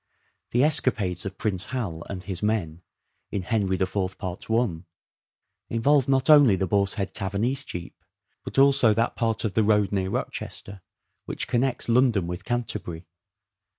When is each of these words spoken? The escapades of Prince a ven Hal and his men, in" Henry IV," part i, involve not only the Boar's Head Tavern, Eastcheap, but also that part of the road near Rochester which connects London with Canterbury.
The 0.49 0.63
escapades 0.63 1.27
of 1.27 1.37
Prince 1.37 1.67
a 1.67 1.67
ven 1.69 1.77
Hal 1.77 2.03
and 2.09 2.23
his 2.23 2.41
men, 2.41 2.81
in" 3.29 3.43
Henry 3.43 3.79
IV," 3.79 4.17
part 4.17 4.49
i, 4.49 4.79
involve 5.69 6.07
not 6.09 6.27
only 6.27 6.55
the 6.55 6.65
Boar's 6.65 6.95
Head 6.95 7.13
Tavern, 7.13 7.43
Eastcheap, 7.43 8.03
but 8.43 8.57
also 8.57 8.95
that 8.95 9.15
part 9.15 9.45
of 9.45 9.53
the 9.53 9.61
road 9.61 9.91
near 9.91 10.09
Rochester 10.09 10.81
which 11.25 11.47
connects 11.47 11.87
London 11.87 12.25
with 12.25 12.43
Canterbury. 12.43 13.05